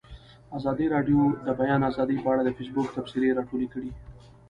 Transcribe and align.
ازادي 0.57 0.85
راډیو 0.95 1.19
د 1.31 1.33
د 1.47 1.49
بیان 1.59 1.81
آزادي 1.89 2.17
په 2.23 2.27
اړه 2.33 2.41
د 2.43 2.49
فیسبوک 2.57 2.87
تبصرې 2.97 3.35
راټولې 3.37 3.67
کړي. 3.73 3.91